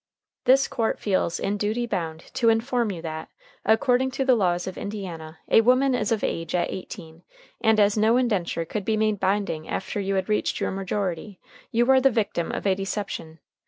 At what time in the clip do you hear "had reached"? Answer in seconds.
10.15-10.59